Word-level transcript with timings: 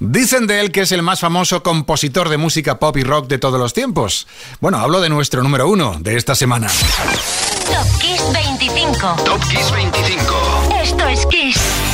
Dicen 0.00 0.46
de 0.46 0.60
él 0.60 0.70
que 0.70 0.82
es 0.82 0.92
el 0.92 1.02
más 1.02 1.20
famoso 1.20 1.62
compositor 1.62 2.28
de 2.28 2.36
música 2.36 2.78
pop 2.78 2.96
y 2.96 3.02
rock 3.02 3.26
de 3.26 3.38
todos 3.38 3.58
los 3.58 3.72
tiempos. 3.72 4.26
Bueno, 4.60 4.78
hablo 4.78 5.00
de 5.00 5.08
nuestro 5.08 5.42
número 5.42 5.68
uno 5.68 5.96
de 6.00 6.16
esta 6.16 6.34
semana. 6.34 6.68
Top 6.68 8.00
Kiss 8.00 8.22
25. 8.32 9.16
Top 9.24 9.40
Kiss 9.48 9.70
25. 9.72 10.68
Esto 10.82 11.08
es 11.08 11.26
Kiss. 11.26 11.87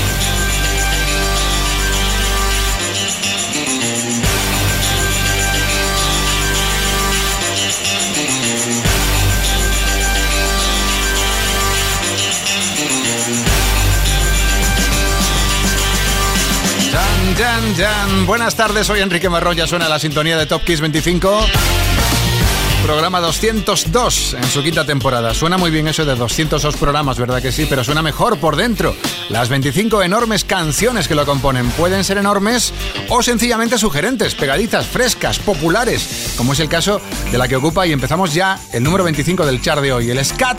Jan, 17.37 17.75
Jan. 17.75 18.27
Buenas 18.27 18.55
tardes, 18.55 18.87
soy 18.87 19.01
Enrique 19.01 19.29
Marrón, 19.29 19.57
ya 19.57 19.67
suena 19.67 19.89
la 19.89 19.99
sintonía 19.99 20.37
de 20.37 20.47
Top 20.47 20.63
Kiss 20.63 20.81
25. 20.81 21.47
Programa 22.85 23.19
202 23.21 24.35
en 24.35 24.45
su 24.45 24.63
quinta 24.63 24.85
temporada. 24.85 25.35
Suena 25.35 25.57
muy 25.57 25.71
bien 25.71 25.89
eso 25.89 26.05
de 26.05 26.15
202 26.15 26.77
programas, 26.77 27.19
¿verdad 27.19 27.41
que 27.41 27.51
sí? 27.51 27.67
Pero 27.69 27.83
suena 27.83 28.03
mejor 28.03 28.39
por 28.39 28.57
dentro. 28.57 28.95
Las 29.31 29.49
25 29.49 30.03
enormes 30.03 30.45
canciones 30.45 31.09
que 31.09 31.15
lo 31.15 31.25
componen 31.25 31.71
pueden 31.71 32.05
ser 32.05 32.19
enormes 32.19 32.73
o 33.09 33.23
sencillamente 33.23 33.79
sugerentes, 33.79 34.35
pegadizas, 34.35 34.87
frescas, 34.87 35.39
populares, 35.39 36.35
como 36.37 36.53
es 36.53 36.61
el 36.61 36.69
caso 36.69 37.01
de 37.33 37.39
la 37.39 37.49
que 37.49 37.57
ocupa 37.57 37.87
y 37.87 37.93
empezamos 37.93 38.35
ya 38.35 38.61
el 38.73 38.85
número 38.85 39.03
25 39.03 39.47
del 39.47 39.63
char 39.63 39.81
de 39.81 39.93
hoy. 39.93 40.11
El 40.11 40.23
scat 40.25 40.59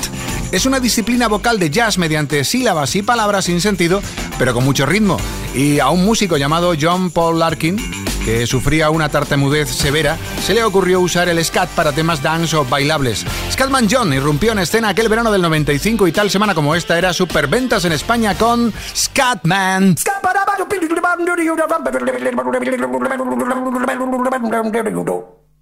es 0.56 0.66
una 0.66 0.80
disciplina 0.80 1.28
vocal 1.28 1.60
de 1.60 1.70
jazz 1.70 1.98
mediante 1.98 2.46
sílabas 2.46 2.96
y 2.96 3.02
palabras 3.02 3.44
sin 3.44 3.60
sentido, 3.60 4.02
pero 4.40 4.54
con 4.54 4.64
mucho 4.64 4.86
ritmo 4.86 5.18
y 5.54 5.80
a 5.80 5.90
un 5.90 6.06
músico 6.06 6.38
llamado 6.38 6.74
John 6.80 7.12
Paul 7.12 7.40
Larkin, 7.40 7.76
que 8.24 8.48
sufría 8.48 8.90
una 8.90 9.10
tartamudez 9.10 9.68
severa, 9.68 10.18
se 10.42 10.54
le 10.54 10.64
ocurrió 10.64 11.02
usar 11.02 11.28
el 11.28 11.44
scat 11.44 11.70
para 11.72 11.92
temas 11.92 12.24
dance 12.24 12.56
o 12.56 12.64
bailables. 12.64 13.26
Scatman 13.52 13.90
John 13.92 14.14
irrumpió 14.14 14.54
en 14.54 14.60
escena 14.60 14.88
aquel 14.88 15.10
verano 15.10 15.30
del 15.30 15.42
95 15.42 16.08
y 16.08 16.14
tal 16.14 16.32
semana 16.32 16.56
como 16.56 16.74
esta 16.74 16.98
era 16.98 17.12
superventas 17.12 17.84
en 17.84 17.92
España 17.92 18.38
con 18.38 18.74
Scatman. 18.96 19.96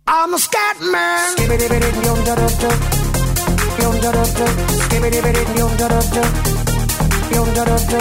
I'm 0.05 0.33
a 0.35 0.37
Scatman. 0.37 1.33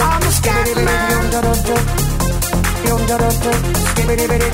I'm 0.01 0.21
a 0.21 0.31
scat 0.31 0.67
Everybody 4.05 4.53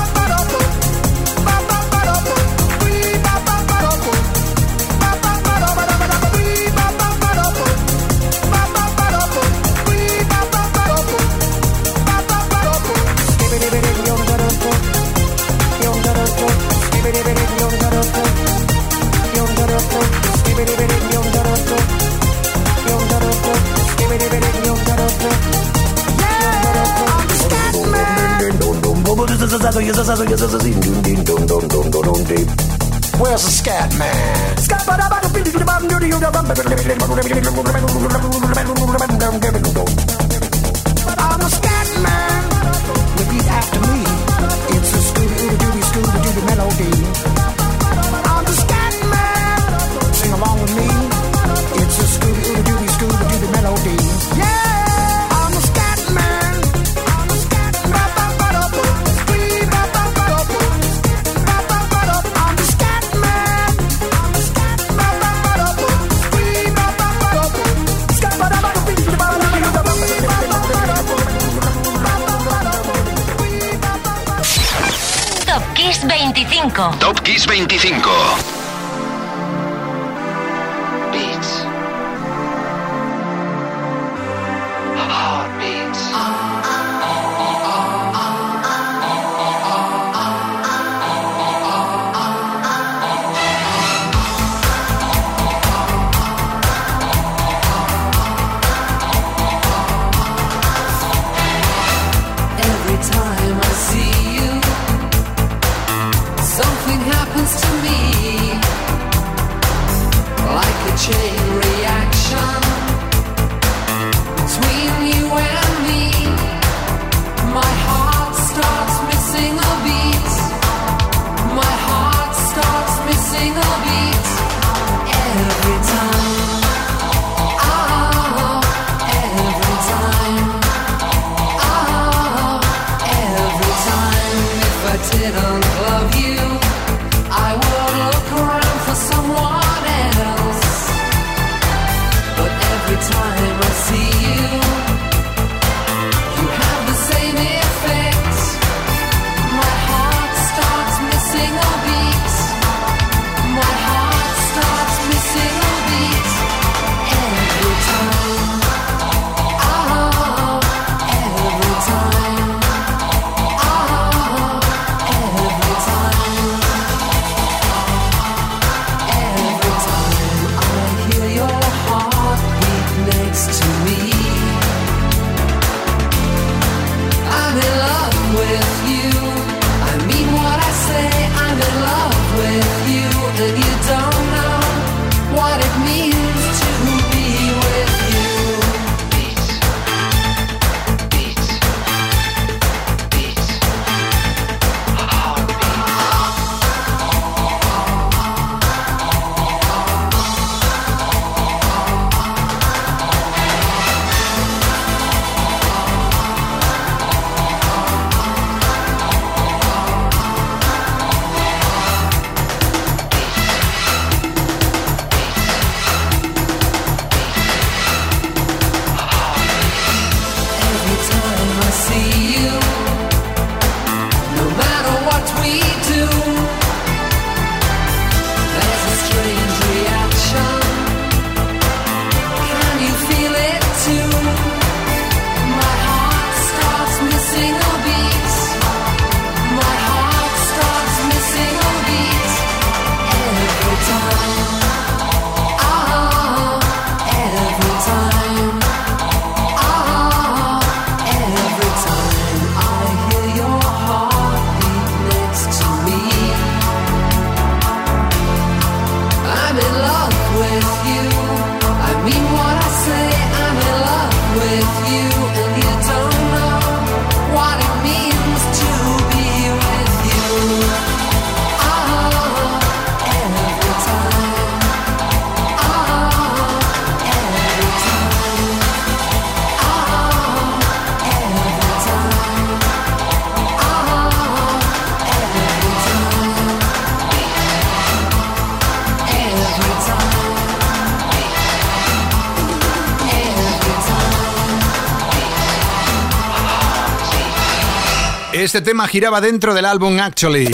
Este 298.51 298.59
tema 298.59 298.85
giraba 298.85 299.21
dentro 299.21 299.53
del 299.53 299.63
álbum 299.63 299.97
Actually. 300.01 300.45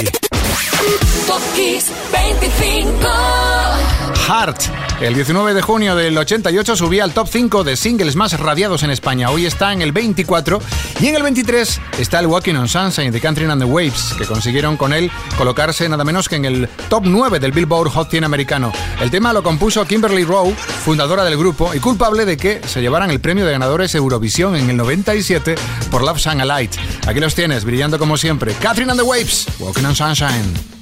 Top 1.26 1.42
25. 2.12 3.67
Heart. 4.27 4.62
El 5.00 5.13
19 5.13 5.53
de 5.53 5.62
junio 5.62 5.95
del 5.95 6.18
88 6.18 6.75
subía 6.75 7.06
al 7.06 7.13
top 7.13 7.29
5 7.31 7.63
de 7.63 7.77
singles 7.77 8.18
más 8.18 8.38
radiados 8.38 8.83
en 8.83 8.89
España. 8.89 9.29
Hoy 9.29 9.45
está 9.45 9.71
en 9.71 9.81
el 9.81 9.94
24 9.94 10.59
y 11.00 11.07
en 11.07 11.15
el 11.15 11.24
23 11.24 11.79
está 11.97 12.19
el 12.19 12.27
Walking 12.27 12.56
on 12.56 12.68
Sunshine 12.68 13.12
de 13.12 13.22
Country 13.22 13.46
and 13.46 13.62
the 13.62 13.65
Waves, 13.65 14.15
que 14.17 14.25
consiguieron 14.25 14.75
con 14.75 14.91
él 14.91 15.10
colocarse 15.38 15.88
nada 15.88 16.03
menos 16.03 16.27
que 16.27 16.36
en 16.36 16.43
el 16.43 16.67
top 16.89 17.03
9 17.05 17.39
del 17.39 17.53
Billboard 17.53 17.89
Hot 17.91 18.10
100 18.10 18.25
americano. 18.25 18.74
El 19.00 19.12
tema 19.12 19.31
lo 19.31 19.43
compuso 19.43 19.86
Kimberly 19.86 20.25
Rowe, 20.25 20.53
fundadora 20.53 21.24
del 21.24 21.38
grupo 21.38 21.74
y 21.74 21.79
culpable 21.79 22.25
de 22.25 22.36
que 22.36 22.62
se 22.67 22.81
llevaran 22.81 23.10
el 23.12 23.22
premio 23.22 23.46
de 23.46 23.53
ganadores 23.53 23.96
Eurovisión 23.96 24.57
en 24.57 24.69
el 24.69 24.75
97 24.75 25.55
por 25.89 26.03
Love 26.03 26.19
Sang 26.19 26.41
a 26.41 26.46
Light. 26.46 26.75
Aquí 27.07 27.22
los 27.22 27.34
tienes, 27.34 27.63
brillando 27.63 27.98
como 27.98 28.17
siempre. 28.17 28.53
Catherine 28.55 28.91
and 28.91 29.00
the 29.00 29.07
Waves, 29.07 29.48
Walking 29.60 29.86
on 29.86 29.96
Sunshine. 29.96 30.76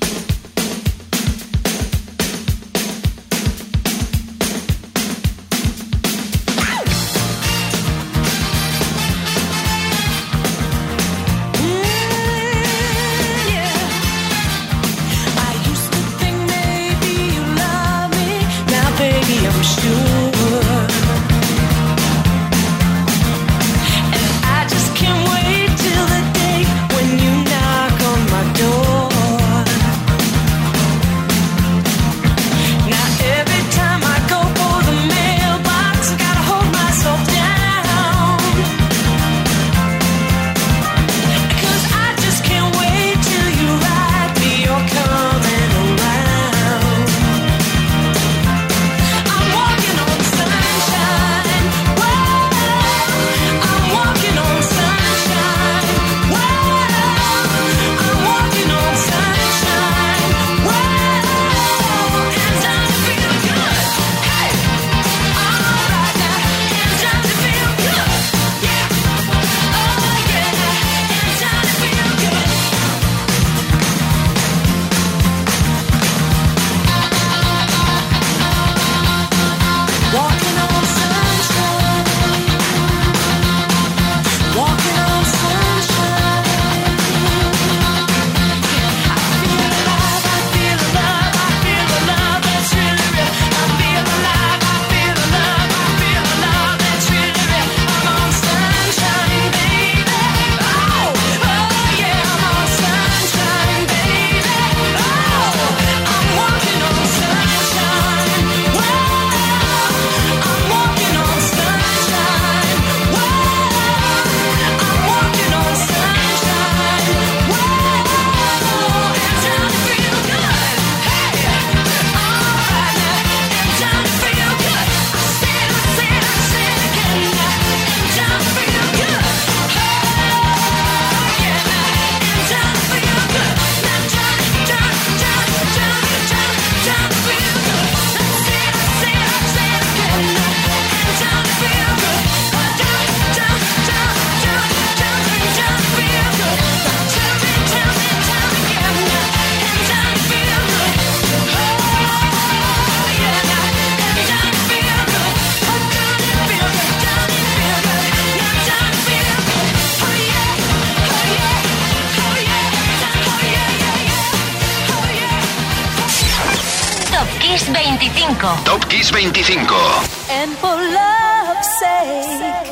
And 170.46 170.54
for 170.58 170.78
love's 170.78 171.70
sake, 171.80 172.70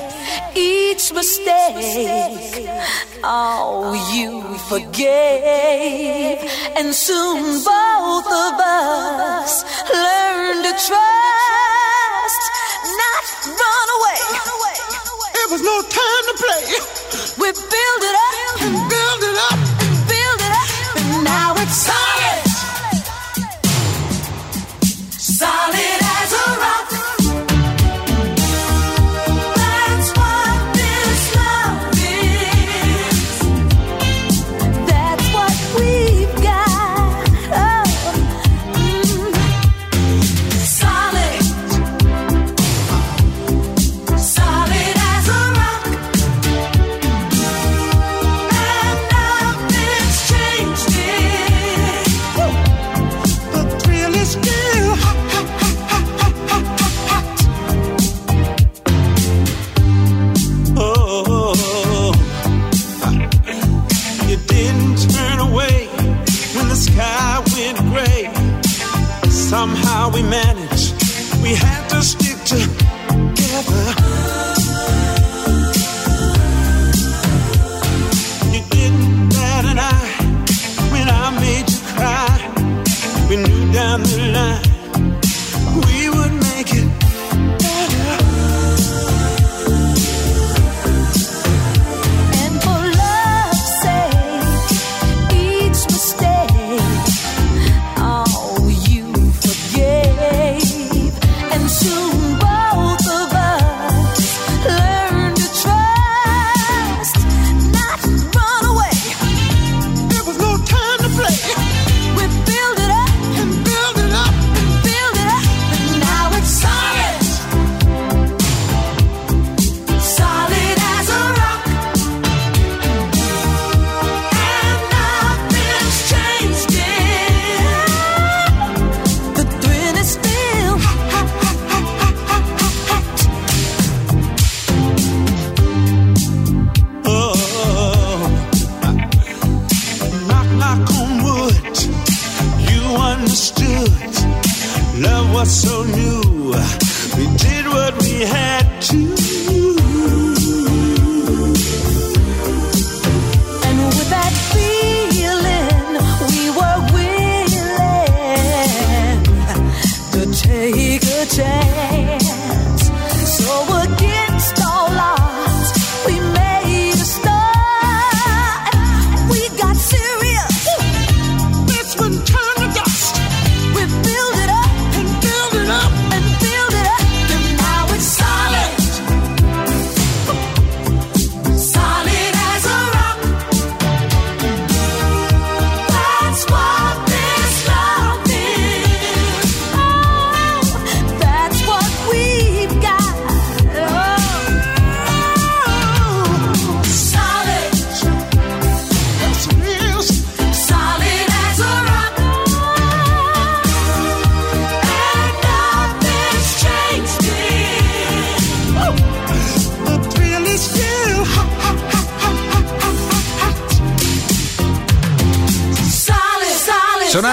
each 0.56 1.12
mistake, 1.12 2.70
oh, 3.24 3.98
you 4.14 4.44
forgave. 4.70 6.38
And 6.78 6.94
soon 6.94 7.42
both 7.66 8.28
of 8.30 8.54
us 8.62 9.66
learn 9.90 10.62
to 10.62 10.74
trust, 10.86 12.44
not 13.02 13.26
run 13.58 13.88
away. 13.98 14.22
It 15.42 15.50
was 15.50 15.64
no 15.64 15.82
time 15.82 16.26
to 16.30 16.36
play. 16.46 16.78
We 17.42 17.50
build 17.58 18.02
it 18.10 18.16
up 18.28 18.36
and 18.62 18.74
build 18.94 19.22
it 19.32 19.38
up 19.50 19.60
and 19.82 19.94
build 20.14 20.40
it 20.46 20.54
up, 20.62 20.70
and 21.02 21.24
now 21.24 21.56
it's 21.58 21.74
solid. 21.74 22.13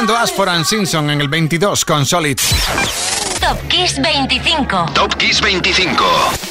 Solid. 0.00 0.11
Sonando 0.11 0.16
Asford 0.16 0.49
and 0.49 0.64
Simpson 0.64 1.11
en 1.11 1.21
el 1.21 1.28
22 1.28 1.85
con 1.85 2.07
Solid. 2.07 2.38
Top 3.40 3.59
Kiss 3.69 3.97
25. 4.00 4.92
Top 4.95 5.14
Kiss 5.16 5.40
25. 5.40 6.50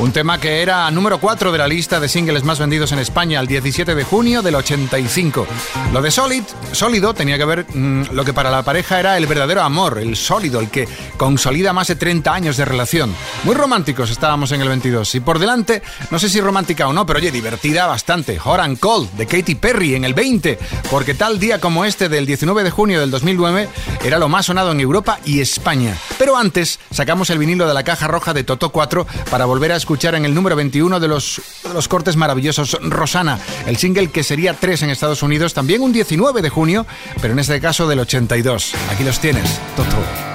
Un 0.00 0.12
tema 0.12 0.40
que 0.40 0.62
era 0.62 0.90
número 0.90 1.20
4 1.20 1.52
de 1.52 1.58
la 1.58 1.68
lista 1.68 2.00
de 2.00 2.08
singles 2.08 2.42
más 2.42 2.58
vendidos 2.58 2.90
en 2.92 3.00
España 3.00 3.38
el 3.38 3.46
17 3.46 3.94
de 3.94 4.02
junio 4.02 4.40
del 4.40 4.54
85. 4.54 5.46
Lo 5.92 6.00
de 6.00 6.10
Solid, 6.10 6.42
sólido, 6.72 7.12
tenía 7.12 7.36
que 7.36 7.44
ver 7.44 7.66
mm, 7.68 8.04
lo 8.12 8.24
que 8.24 8.32
para 8.32 8.50
la 8.50 8.62
pareja 8.62 8.98
era 8.98 9.18
el 9.18 9.26
verdadero 9.26 9.60
amor, 9.60 9.98
el 9.98 10.16
sólido, 10.16 10.58
el 10.60 10.70
que 10.70 10.88
consolida 11.18 11.74
más 11.74 11.88
de 11.88 11.96
30 11.96 12.32
años 12.32 12.56
de 12.56 12.64
relación. 12.64 13.14
Muy 13.44 13.54
románticos 13.54 14.10
estábamos 14.10 14.52
en 14.52 14.62
el 14.62 14.68
22. 14.68 15.16
Y 15.16 15.20
por 15.20 15.38
delante, 15.38 15.82
no 16.10 16.18
sé 16.18 16.30
si 16.30 16.40
romántica 16.40 16.88
o 16.88 16.94
no, 16.94 17.04
pero 17.04 17.18
oye, 17.18 17.30
divertida 17.30 17.86
bastante. 17.86 18.38
Hot 18.38 18.60
and 18.60 18.78
Cold 18.78 19.10
de 19.18 19.26
Katy 19.26 19.56
Perry 19.56 19.96
en 19.96 20.06
el 20.06 20.14
20, 20.14 20.58
porque 20.90 21.12
tal 21.12 21.38
día 21.38 21.60
como 21.60 21.84
este 21.84 22.08
del 22.08 22.24
19 22.24 22.64
de 22.64 22.70
junio 22.70 23.00
del 23.00 23.10
2009 23.10 23.68
era 24.02 24.18
lo 24.18 24.30
más 24.30 24.46
sonado 24.46 24.72
en 24.72 24.80
Europa 24.80 25.20
y 25.26 25.42
España. 25.42 25.94
Pero 26.18 26.38
antes 26.38 26.78
sacamos 26.90 27.28
el 27.28 27.38
vinilo 27.38 27.68
de 27.68 27.74
la 27.74 27.84
caja 27.84 28.08
roja 28.08 28.32
de 28.32 28.44
Toto 28.44 28.70
4 28.70 29.06
para 29.30 29.44
volver 29.44 29.72
a 29.72 29.76
escuchar 29.76 29.89
en 29.90 30.24
el 30.24 30.34
número 30.34 30.54
21 30.54 31.00
de 31.00 31.08
los, 31.08 31.42
de 31.64 31.74
los 31.74 31.88
cortes 31.88 32.14
maravillosos 32.14 32.78
Rosana, 32.80 33.40
el 33.66 33.76
single 33.76 34.08
que 34.08 34.22
sería 34.22 34.54
3 34.54 34.84
en 34.84 34.90
Estados 34.90 35.22
Unidos, 35.22 35.52
también 35.52 35.82
un 35.82 35.92
19 35.92 36.42
de 36.42 36.48
junio, 36.48 36.86
pero 37.20 37.32
en 37.32 37.40
este 37.40 37.60
caso 37.60 37.88
del 37.88 37.98
82. 37.98 38.72
Aquí 38.90 39.02
los 39.02 39.20
tienes, 39.20 39.60
Toto. 39.76 40.29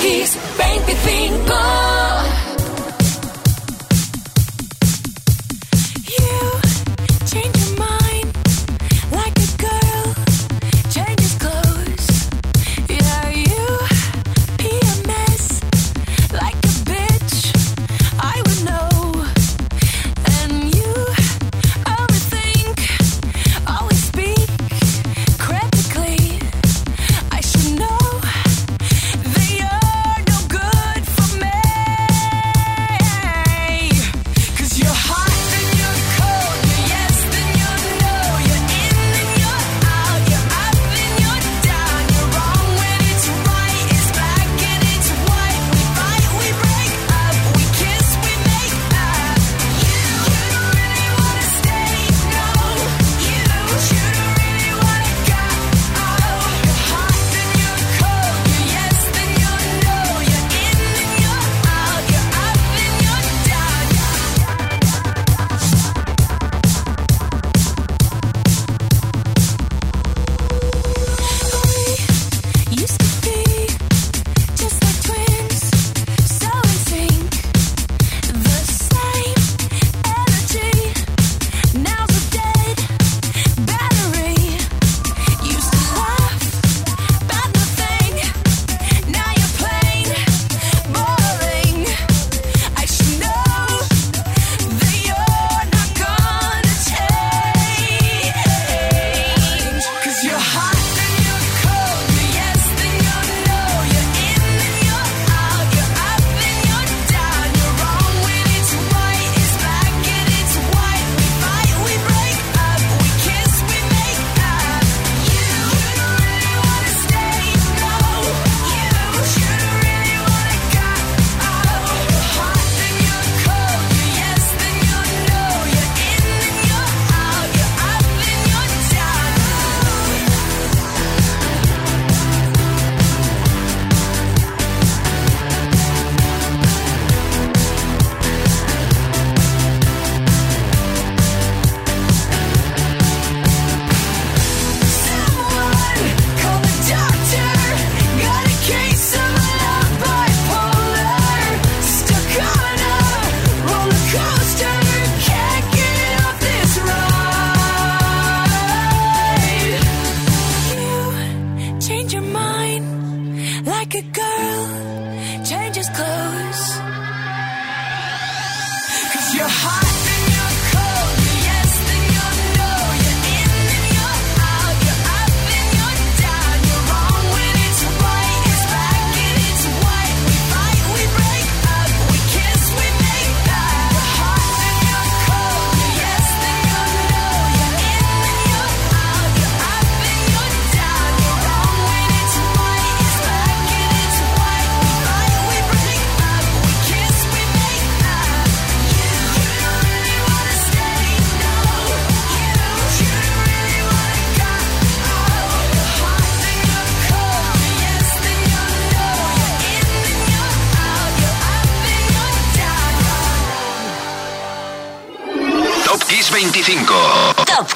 Kiss 0.00 0.36
25. 0.56 1.85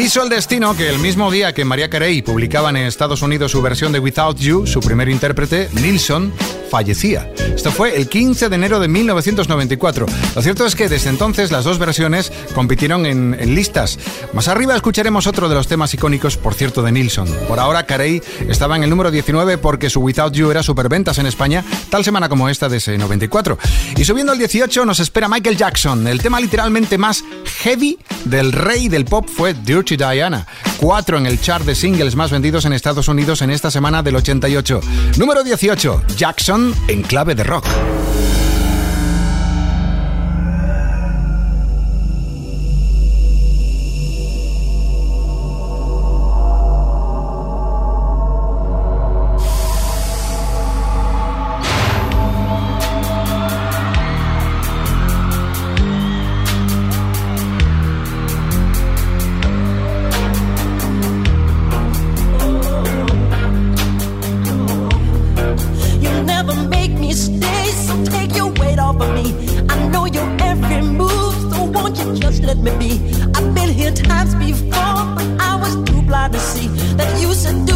Quiso 0.00 0.22
el 0.22 0.30
destino 0.30 0.74
que 0.74 0.88
el 0.88 0.98
mismo 0.98 1.30
día 1.30 1.52
que 1.52 1.62
María 1.62 1.90
Carey 1.90 2.22
publicaba 2.22 2.70
en 2.70 2.78
Estados 2.78 3.20
Unidos 3.20 3.52
su 3.52 3.60
versión 3.60 3.92
de 3.92 3.98
Without 3.98 4.38
You, 4.38 4.66
su 4.66 4.80
primer 4.80 5.10
intérprete, 5.10 5.68
Nilsson, 5.74 6.32
fallecía. 6.70 7.30
Esto 7.54 7.70
fue 7.70 7.96
el 7.96 8.08
15 8.08 8.48
de 8.48 8.54
enero 8.54 8.80
de 8.80 8.88
1994. 8.88 10.06
Lo 10.34 10.42
cierto 10.42 10.64
es 10.64 10.74
que 10.74 10.88
desde 10.88 11.10
entonces 11.10 11.50
las 11.50 11.64
dos 11.64 11.78
versiones 11.78 12.32
compitieron 12.54 13.04
en, 13.04 13.36
en 13.38 13.54
listas. 13.54 13.98
Más 14.32 14.48
arriba 14.48 14.74
escucharemos 14.76 15.26
otro 15.26 15.48
de 15.48 15.54
los 15.54 15.66
temas 15.66 15.92
icónicos, 15.92 16.36
por 16.36 16.54
cierto, 16.54 16.82
de 16.82 16.92
Nilsson. 16.92 17.28
Por 17.48 17.58
ahora, 17.58 17.84
Carey 17.84 18.22
estaba 18.48 18.76
en 18.76 18.84
el 18.84 18.90
número 18.90 19.10
19 19.10 19.58
porque 19.58 19.90
su 19.90 20.00
Without 20.00 20.32
You 20.32 20.50
era 20.50 20.62
superventas 20.62 21.18
en 21.18 21.26
España, 21.26 21.64
tal 21.90 22.04
semana 22.04 22.28
como 22.28 22.48
esta 22.48 22.68
de 22.68 22.76
ese 22.76 22.96
94. 22.96 23.58
Y 23.96 24.04
subiendo 24.04 24.32
al 24.32 24.38
18 24.38 24.84
nos 24.86 25.00
espera 25.00 25.28
Michael 25.28 25.56
Jackson. 25.56 26.06
El 26.06 26.22
tema 26.22 26.40
literalmente 26.40 26.96
más 26.96 27.24
heavy 27.62 27.98
del 28.24 28.52
rey 28.52 28.88
del 28.88 29.04
pop 29.04 29.28
fue 29.28 29.54
Dirty 29.54 29.96
Diana. 29.96 30.46
Cuatro 30.78 31.18
en 31.18 31.26
el 31.26 31.40
chart 31.40 31.64
de 31.64 31.74
singles 31.74 32.16
más 32.16 32.30
vendidos 32.30 32.64
en 32.64 32.72
Estados 32.72 33.08
Unidos 33.08 33.42
en 33.42 33.50
esta 33.50 33.70
semana 33.70 34.02
del 34.02 34.16
88. 34.16 34.80
Número 35.18 35.42
18, 35.42 36.04
Jackson 36.16 36.59
en 36.88 37.02
clave 37.02 37.34
de 37.34 37.44
rock. 37.44 37.64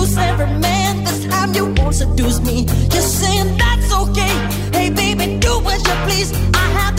Seduce 0.04 0.16
every 0.18 0.46
man. 0.58 1.04
This 1.04 1.26
time 1.26 1.54
you 1.54 1.66
won't 1.66 1.94
seduce 1.94 2.40
me. 2.40 2.66
You're 2.92 3.10
saying 3.20 3.56
that's 3.56 3.92
okay. 3.92 4.34
Hey, 4.72 4.90
baby, 4.90 5.38
do 5.38 5.60
as 5.68 5.82
you 5.86 5.94
please. 6.06 6.32
I 6.54 6.66
have 6.78 6.93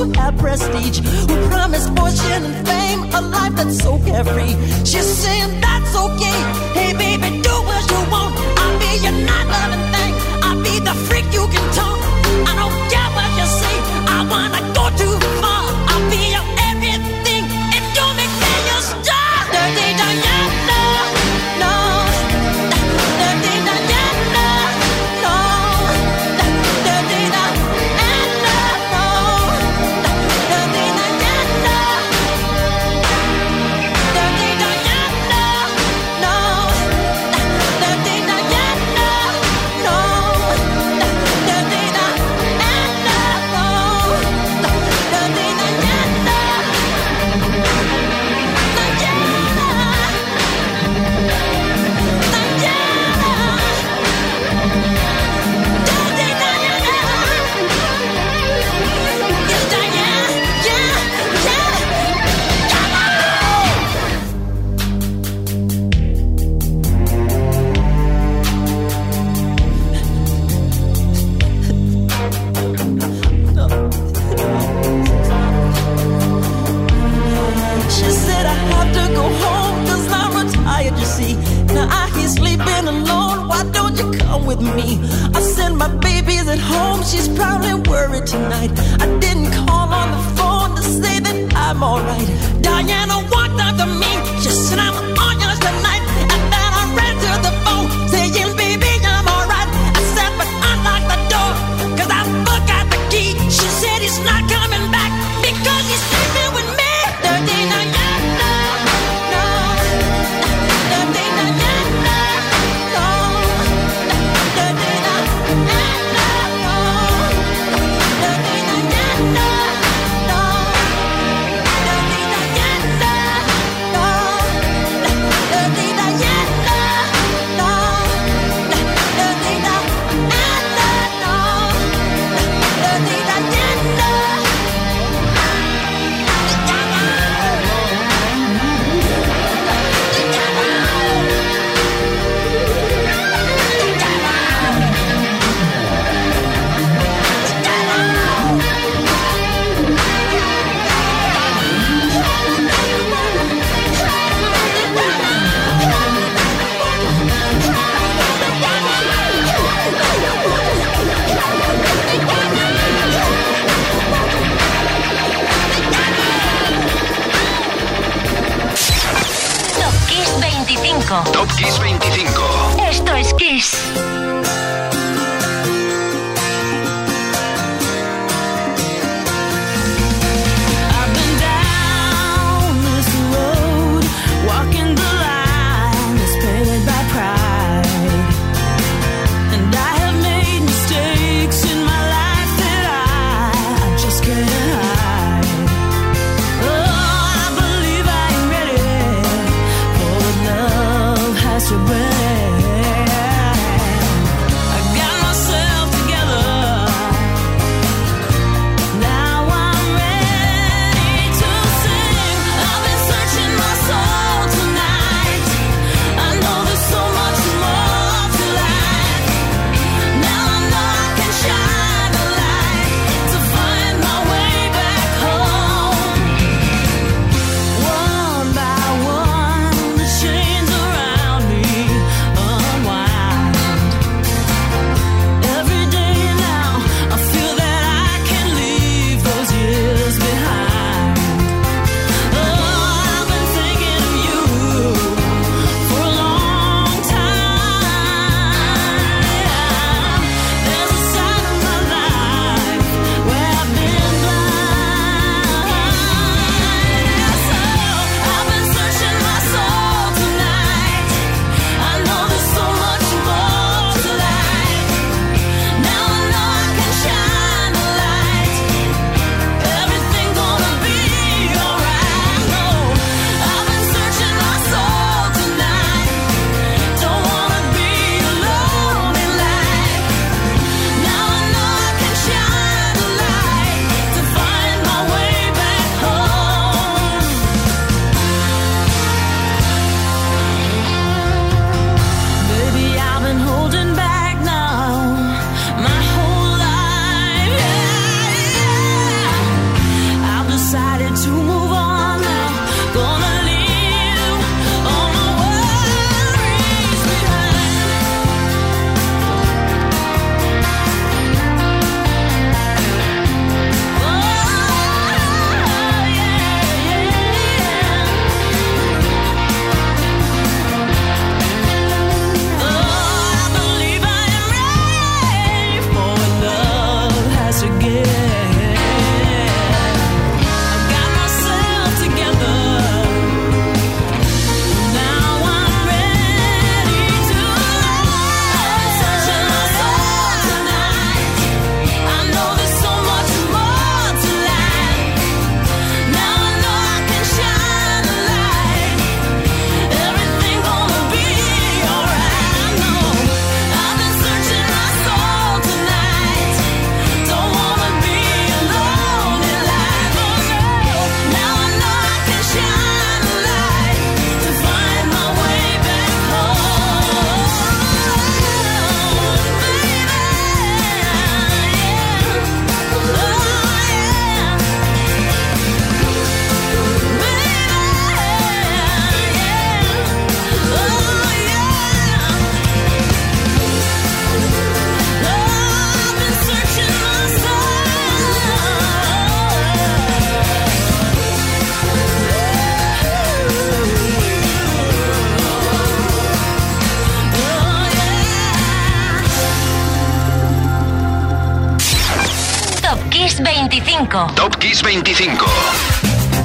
who 0.00 0.10
have 0.12 0.36
prestige, 0.38 0.98
who 1.28 1.36
promise 1.50 1.86
fortune 1.88 2.44
and 2.48 2.66
fame, 2.66 3.00
a 3.12 3.20
life 3.20 3.54
that's 3.54 3.78
so 3.82 3.98
carefree. 3.98 4.54
She's 4.90 5.08
saying 5.22 5.60
that's 5.60 5.94
okay. 5.94 6.40
Hey, 6.78 6.92
baby, 6.96 7.28
do 7.42 7.54
what 7.68 7.82
you 7.92 8.00
want. 8.10 8.32
I'll 8.62 8.78
be 8.80 8.90
your 9.04 9.16
not 9.28 9.46
loving 9.54 9.86
thing. 9.94 10.12
I'll 10.46 10.62
be 10.68 10.74
the 10.88 10.94
freak 11.06 11.26
you 11.36 11.44
can 11.54 11.66
talk. 11.74 11.98
I 12.48 12.52
don't 12.60 12.76
care 12.92 13.10
what 13.16 13.30
you 13.38 13.46
say. 13.60 13.76
I 14.16 14.18
wanna 14.32 14.60
go 14.72 14.84
too 15.00 15.39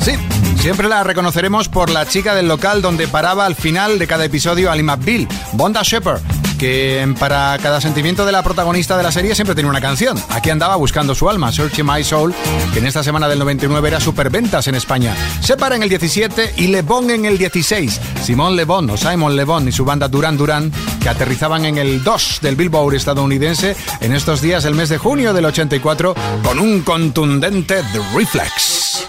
Sí, 0.01 0.11
siempre 0.59 0.89
la 0.89 1.01
reconoceremos 1.01 1.69
por 1.69 1.89
la 1.89 2.05
chica 2.05 2.35
del 2.35 2.49
local 2.49 2.81
donde 2.81 3.07
paraba 3.07 3.45
al 3.45 3.55
final 3.55 3.97
de 3.99 4.05
cada 4.05 4.25
episodio 4.25 4.69
a 4.69 4.95
Bill, 4.97 5.29
Bonda 5.53 5.81
Shepard 5.81 6.34
que 6.57 7.15
para 7.19 7.57
cada 7.61 7.81
sentimiento 7.81 8.25
de 8.25 8.31
la 8.31 8.43
protagonista 8.43 8.97
de 8.97 9.03
la 9.03 9.11
serie 9.11 9.35
siempre 9.35 9.55
tiene 9.55 9.69
una 9.69 9.81
canción. 9.81 10.21
Aquí 10.29 10.49
andaba 10.49 10.75
buscando 10.75 11.15
su 11.15 11.29
alma, 11.29 11.51
Searching 11.51 11.85
My 11.85 12.03
Soul, 12.03 12.33
que 12.73 12.79
en 12.79 12.87
esta 12.87 13.03
semana 13.03 13.27
del 13.27 13.39
99 13.39 13.87
era 13.87 13.99
superventas 13.99 14.67
en 14.67 14.75
España. 14.75 15.15
Separa 15.41 15.75
en 15.75 15.83
el 15.83 15.89
17 15.89 16.55
y 16.57 16.67
Le 16.67 16.81
Bon 16.81 17.09
en 17.09 17.25
el 17.25 17.37
16. 17.37 17.99
Simón 18.23 18.55
Le 18.55 18.65
Bon 18.65 18.89
o 18.89 18.97
Simon 18.97 19.35
Le 19.35 19.43
Bon 19.43 19.67
y 19.67 19.71
su 19.71 19.85
banda 19.85 20.07
Duran 20.07 20.37
Duran, 20.37 20.71
que 21.01 21.09
aterrizaban 21.09 21.65
en 21.65 21.77
el 21.77 22.03
2 22.03 22.39
del 22.41 22.55
Billboard 22.55 22.95
estadounidense 22.95 23.75
en 24.01 24.13
estos 24.13 24.41
días 24.41 24.63
del 24.63 24.75
mes 24.75 24.89
de 24.89 24.97
junio 24.97 25.33
del 25.33 25.45
84 25.45 26.15
con 26.43 26.59
un 26.59 26.81
contundente 26.81 27.83
The 27.93 28.01
Reflex. 28.15 29.07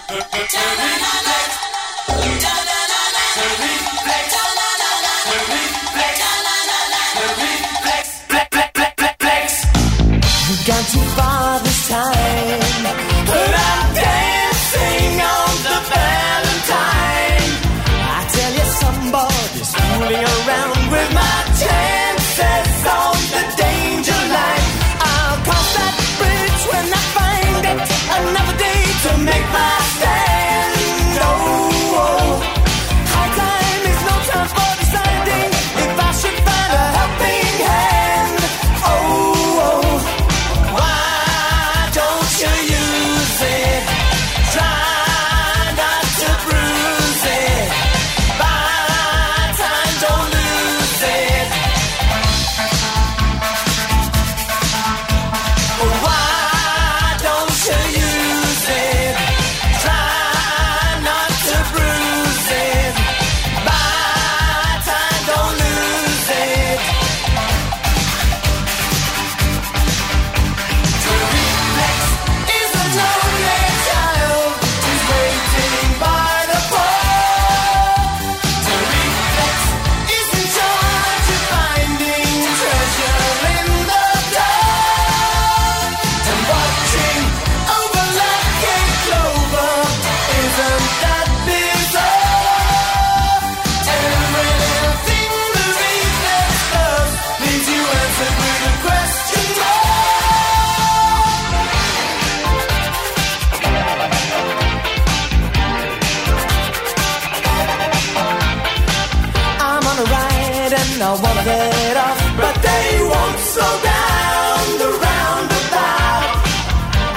I 110.99 111.11
wanna 111.11 111.43
get 111.43 111.95
off, 111.95 112.19
but 112.37 112.55
they 112.67 112.87
won't 113.11 113.39
slow 113.39 113.73
down 113.83 114.63
the 114.81 114.89
roundabout. 115.05 116.31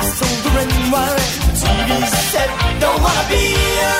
I 0.01 0.05
sold 0.17 0.41
the 0.45 0.51
ring 0.59 0.91
while 0.93 1.17
the 1.17 1.53
TV 1.61 2.07
said, 2.31 2.51
Don't 2.79 3.01
wanna 3.01 3.29
be 3.31 4.00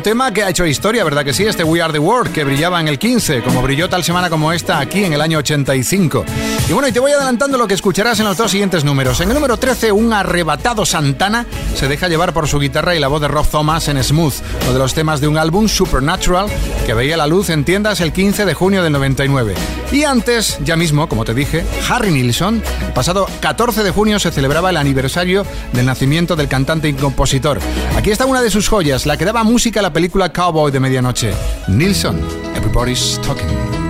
Tema 0.00 0.32
que 0.32 0.42
ha 0.42 0.50
hecho 0.50 0.66
historia, 0.66 1.04
¿verdad 1.04 1.24
que 1.24 1.32
sí? 1.32 1.44
Este 1.44 1.64
We 1.64 1.82
Are 1.82 1.92
the 1.92 1.98
World, 1.98 2.32
que 2.32 2.44
brillaba 2.44 2.80
en 2.80 2.88
el 2.88 2.98
15, 2.98 3.42
como 3.42 3.62
brilló 3.62 3.88
tal 3.88 4.04
semana 4.04 4.30
como 4.30 4.52
esta 4.52 4.78
aquí 4.78 5.04
en 5.04 5.12
el 5.12 5.20
año 5.20 5.38
85. 5.38 6.24
Y 6.70 6.72
bueno, 6.72 6.86
y 6.86 6.92
te 6.92 7.00
voy 7.00 7.10
adelantando 7.10 7.58
lo 7.58 7.66
que 7.66 7.74
escucharás 7.74 8.20
en 8.20 8.26
los 8.26 8.36
dos 8.36 8.52
siguientes 8.52 8.84
números. 8.84 9.20
En 9.20 9.28
el 9.28 9.34
número 9.34 9.56
13, 9.56 9.90
un 9.90 10.12
arrebatado 10.12 10.86
Santana 10.86 11.44
se 11.74 11.88
deja 11.88 12.06
llevar 12.06 12.32
por 12.32 12.46
su 12.46 12.60
guitarra 12.60 12.94
y 12.94 13.00
la 13.00 13.08
voz 13.08 13.20
de 13.20 13.26
Rob 13.26 13.44
Thomas 13.44 13.88
en 13.88 14.00
Smooth, 14.00 14.34
uno 14.62 14.72
de 14.74 14.78
los 14.78 14.94
temas 14.94 15.20
de 15.20 15.26
un 15.26 15.36
álbum 15.36 15.66
Supernatural 15.66 16.46
que 16.86 16.94
veía 16.94 17.16
la 17.16 17.26
luz 17.26 17.50
en 17.50 17.64
tiendas 17.64 18.00
el 18.00 18.12
15 18.12 18.44
de 18.44 18.54
junio 18.54 18.84
del 18.84 18.92
99. 18.92 19.56
Y 19.90 20.04
antes, 20.04 20.58
ya 20.62 20.76
mismo, 20.76 21.08
como 21.08 21.24
te 21.24 21.34
dije, 21.34 21.66
Harry 21.88 22.12
Nilsson, 22.12 22.62
el 22.86 22.92
pasado 22.92 23.26
14 23.40 23.82
de 23.82 23.90
junio 23.90 24.20
se 24.20 24.30
celebraba 24.30 24.70
el 24.70 24.76
aniversario 24.76 25.44
del 25.72 25.86
nacimiento 25.86 26.36
del 26.36 26.46
cantante 26.46 26.88
y 26.88 26.92
compositor. 26.92 27.58
Aquí 27.96 28.12
está 28.12 28.26
una 28.26 28.42
de 28.42 28.50
sus 28.50 28.68
joyas, 28.68 29.06
la 29.06 29.16
que 29.16 29.24
daba 29.24 29.42
música 29.42 29.80
a 29.80 29.82
la 29.82 29.92
película 29.92 30.32
Cowboy 30.32 30.70
de 30.70 30.78
Medianoche. 30.78 31.34
Nilsson, 31.66 32.20
Everybody's 32.54 33.20
Talking. 33.26 33.89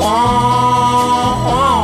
Wah, 0.00 1.46
wah. 1.46 1.83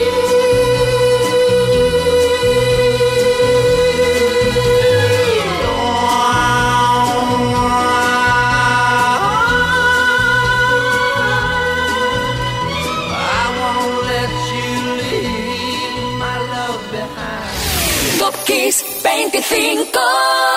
105. 19.33 20.50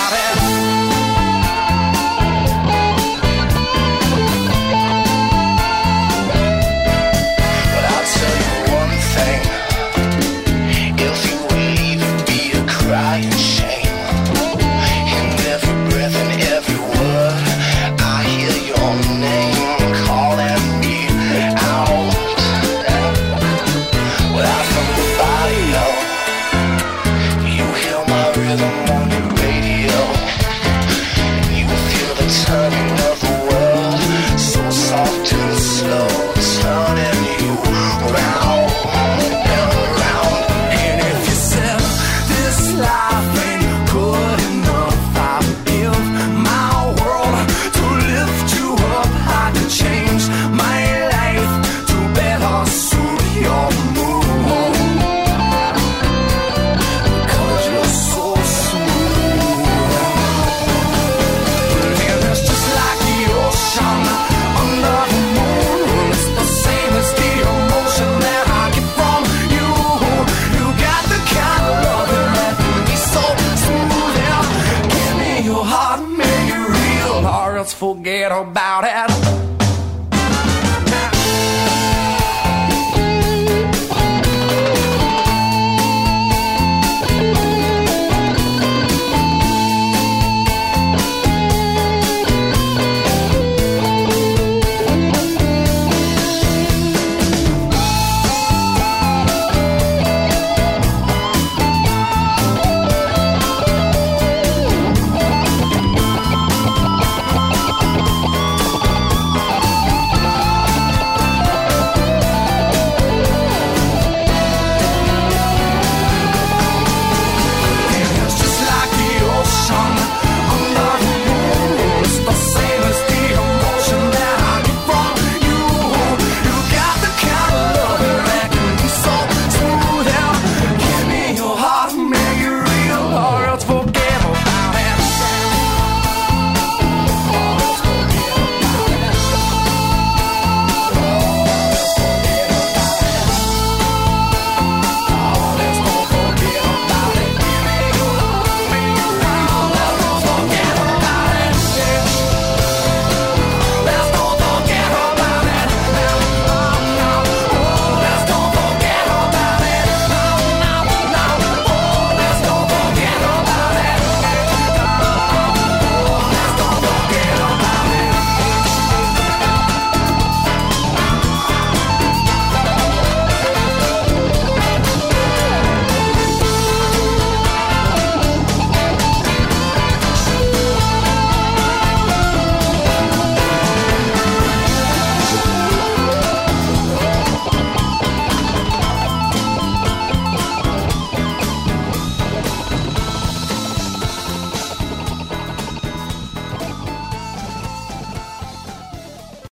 about 0.00 0.76
it. 0.76 0.79